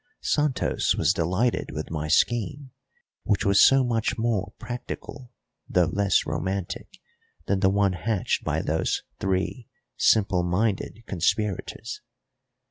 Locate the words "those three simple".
8.63-10.41